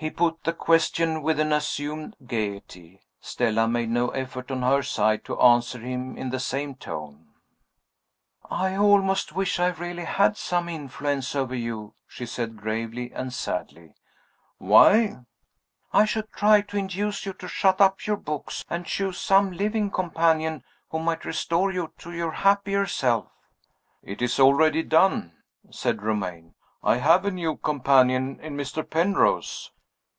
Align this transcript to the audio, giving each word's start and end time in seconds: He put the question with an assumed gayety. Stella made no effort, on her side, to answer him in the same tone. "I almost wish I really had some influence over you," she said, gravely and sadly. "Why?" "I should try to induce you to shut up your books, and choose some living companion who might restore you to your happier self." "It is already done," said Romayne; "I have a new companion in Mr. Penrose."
He 0.00 0.10
put 0.10 0.44
the 0.44 0.52
question 0.52 1.22
with 1.24 1.40
an 1.40 1.52
assumed 1.52 2.14
gayety. 2.24 3.00
Stella 3.20 3.66
made 3.66 3.88
no 3.90 4.10
effort, 4.10 4.48
on 4.48 4.62
her 4.62 4.80
side, 4.80 5.24
to 5.24 5.40
answer 5.40 5.80
him 5.80 6.16
in 6.16 6.30
the 6.30 6.38
same 6.38 6.76
tone. 6.76 7.30
"I 8.48 8.76
almost 8.76 9.32
wish 9.32 9.58
I 9.58 9.70
really 9.70 10.04
had 10.04 10.36
some 10.36 10.68
influence 10.68 11.34
over 11.34 11.56
you," 11.56 11.94
she 12.06 12.26
said, 12.26 12.56
gravely 12.58 13.10
and 13.12 13.32
sadly. 13.32 13.96
"Why?" 14.58 15.24
"I 15.92 16.04
should 16.04 16.30
try 16.30 16.60
to 16.60 16.76
induce 16.76 17.26
you 17.26 17.32
to 17.32 17.48
shut 17.48 17.80
up 17.80 18.06
your 18.06 18.18
books, 18.18 18.64
and 18.70 18.86
choose 18.86 19.18
some 19.20 19.50
living 19.50 19.90
companion 19.90 20.62
who 20.90 21.00
might 21.00 21.24
restore 21.24 21.72
you 21.72 21.92
to 21.98 22.12
your 22.12 22.30
happier 22.30 22.86
self." 22.86 23.32
"It 24.04 24.22
is 24.22 24.38
already 24.38 24.84
done," 24.84 25.38
said 25.72 26.02
Romayne; 26.04 26.54
"I 26.84 26.98
have 26.98 27.24
a 27.24 27.32
new 27.32 27.56
companion 27.56 28.38
in 28.38 28.56
Mr. 28.56 28.88
Penrose." 28.88 29.72